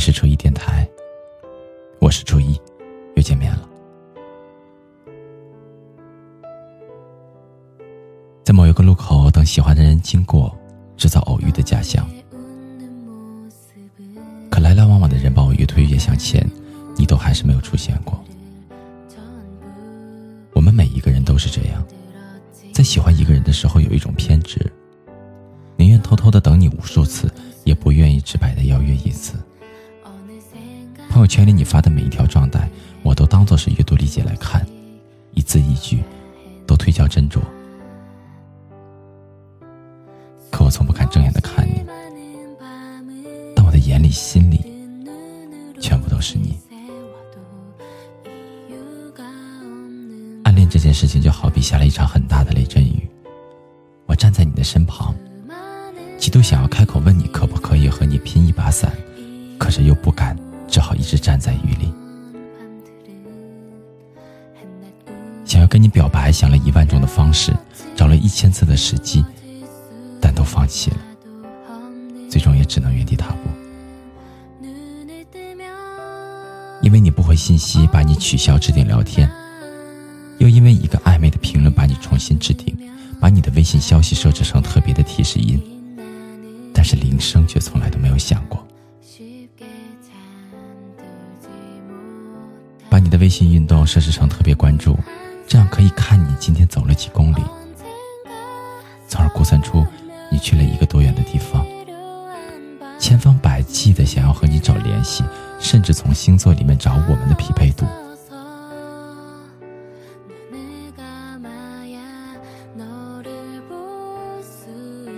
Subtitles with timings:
[0.00, 0.88] 是初一电台，
[2.00, 2.58] 我是初一，
[3.16, 3.68] 又见面了。
[8.42, 10.56] 在某一个路口等喜欢的人经过，
[10.96, 12.08] 制造偶遇的假象。
[14.50, 16.50] 可来来往往的人把我越推越向前，
[16.96, 18.18] 你都还是没有出现过。
[20.54, 21.86] 我们每一个人都是这样，
[22.72, 24.58] 在喜欢一个人的时候有一种偏执，
[25.76, 27.30] 宁愿偷偷的等你无数次，
[27.64, 29.34] 也不愿意直白的邀约一次。
[31.20, 32.66] 朋友圈里你发的每一条状态，
[33.02, 34.66] 我都当做是阅读理解来看，
[35.32, 36.02] 一字一句
[36.66, 37.40] 都推敲斟酌。
[40.50, 41.84] 可我从不敢正眼的看你，
[43.54, 44.64] 但我的眼里、心里，
[45.78, 46.58] 全部都是你。
[50.44, 53.06] 暗恋这件事情就好比下了一场很大的雷阵雨，
[54.06, 55.14] 我站在你的身旁，
[56.16, 58.16] 极度想要开口问你可不可以和你
[61.10, 61.92] 直站在雨里。
[65.44, 67.52] 想要跟你表白，想了一万种的方式，
[67.96, 69.24] 找了一千次的时机。
[70.20, 70.98] 但都放弃了，
[72.30, 73.50] 最终也只能原地踏步。
[76.80, 79.28] 因为你不回信息，把你取消置顶聊天；
[80.38, 82.78] 又因为一个暧昧的评论，把你重新置顶，
[83.18, 85.60] 把你的微信消息设置成特别的提示音，
[86.72, 88.64] 但是铃声却从来都没有响过。
[93.20, 94.98] 微信运动设置成特别关注，
[95.46, 97.42] 这样可以看你今天走了几公里，
[99.06, 99.86] 从而估算出。
[100.32, 101.66] 你去了一个多远的地方，
[103.00, 105.24] 千方百计的想要和你找联系，
[105.58, 107.84] 甚至从星座里面找我们的匹配度。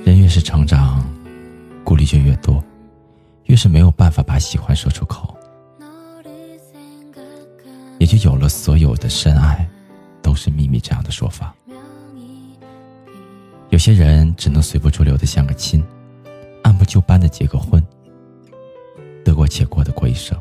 [0.03, 1.05] 人越是成长，
[1.84, 2.64] 顾虑就越多，
[3.45, 5.36] 越是没有办法把喜欢说出口，
[8.12, 9.67] 也就有了所有的深爱
[10.20, 11.55] 都是秘密这样的说法。
[13.70, 15.83] 有些人只能随波逐流的像个亲，
[16.62, 17.83] 按部就班的结个婚，
[19.24, 20.39] 得过且过的过一生。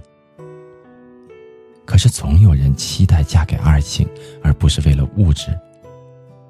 [1.86, 4.06] 可是总有人期待嫁给爱情，
[4.44, 5.58] 而不是为了物质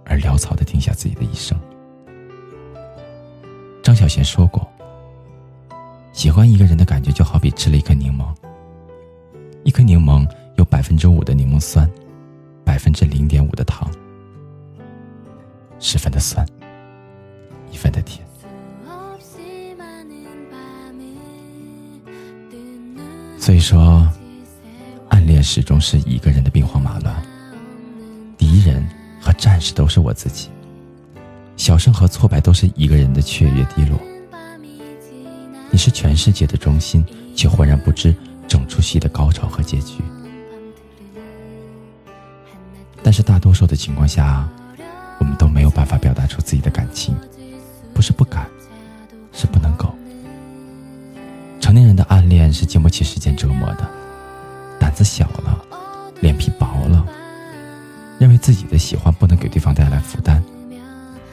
[0.05, 1.55] 而潦草的定下自己的一生。
[3.83, 4.67] 张小娴说过
[6.13, 8.25] ：“喜欢一个人的感觉就好比吃了一颗柠檬，
[9.63, 10.27] 一颗柠檬
[10.61, 11.89] 有百分之五的柠檬酸，
[12.63, 13.89] 百分之零点五的糖，
[15.79, 16.45] 十分的酸。”
[17.73, 18.23] 一分的甜，
[23.39, 24.07] 所以说，
[25.09, 27.15] 暗恋始终是一个人的兵荒马乱，
[28.37, 28.87] 敌人
[29.19, 30.49] 和战士都是我自己，
[31.55, 33.97] 小胜和挫败都是一个人的雀跃低落。
[35.71, 38.13] 你是全世界的中心，却浑然不知
[38.47, 40.03] 整出戏的高潮和结局。
[43.03, 44.47] 但是大多数的情况下，
[45.19, 47.15] 我们都没有办法表达出自己的感情。
[47.93, 48.47] 不是不敢，
[49.33, 49.93] 是不能够。
[51.59, 53.87] 成年人的暗恋是经不起时间折磨的，
[54.79, 55.63] 胆子小了，
[56.21, 57.05] 脸皮薄了，
[58.17, 60.41] 认为自己的喜欢不能给对方带来负担，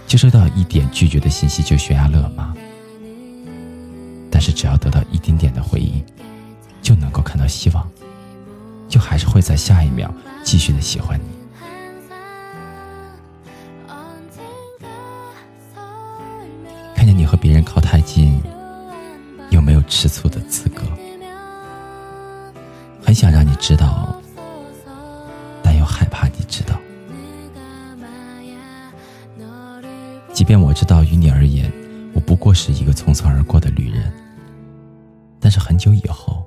[0.06, 2.52] 接收到一点拒绝的信息就悬崖勒马。
[4.30, 6.04] 但是只要得到一丁点的回应，
[6.82, 7.88] 就能够看到希望，
[8.88, 10.12] 就还是会在下一秒
[10.44, 11.37] 继续的喜欢你。
[17.28, 18.40] 和别人靠太近，
[19.50, 20.80] 又没有吃醋的资格？
[23.04, 24.18] 很想让你知道，
[25.62, 26.74] 但又害怕你知道。
[30.32, 31.70] 即便我知道，于你而言，
[32.14, 34.10] 我不过是一个匆匆而过的旅人。
[35.38, 36.46] 但是很久以后，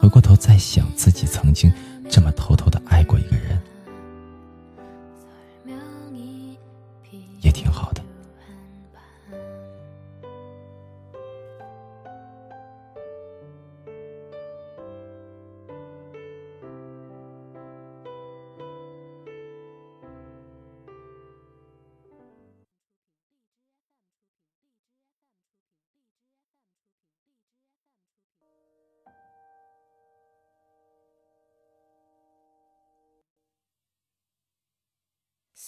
[0.00, 1.72] 回过头再想自己曾经
[2.08, 3.60] 这么偷偷的爱过一个人，
[7.40, 7.99] 也挺好的。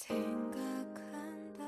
[0.03, 1.65] 생각한다.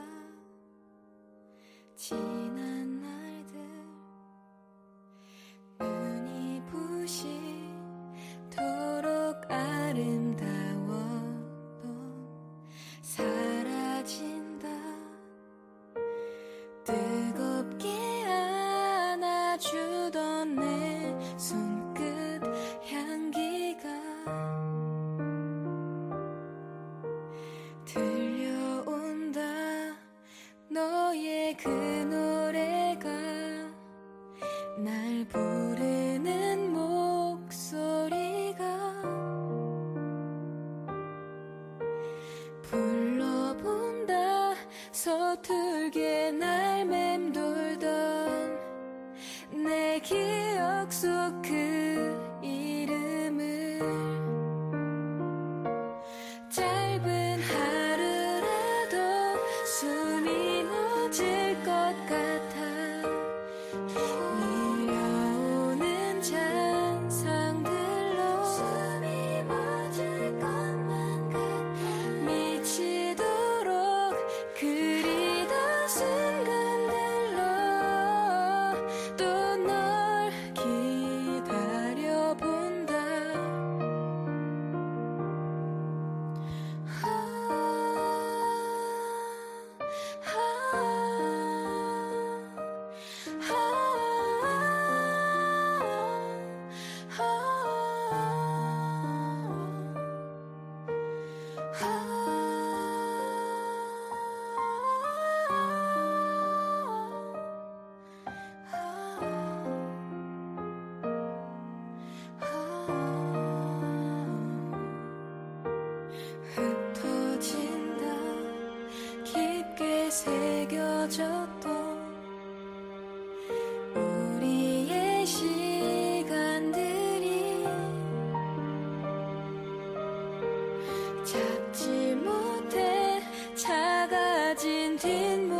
[135.04, 135.53] in